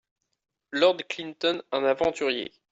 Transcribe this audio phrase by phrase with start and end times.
[0.71, 2.51] Lord Clinton Un aventurier.